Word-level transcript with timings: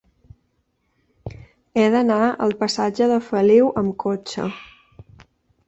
He 1.81 1.83
d'anar 1.97 2.17
al 2.47 2.57
passatge 2.63 3.11
de 3.13 3.21
Feliu 3.29 3.71
amb 3.83 3.97
cotxe. 4.07 4.51